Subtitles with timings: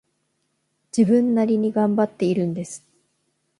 [0.97, 2.83] 自分なりに頑張っているんです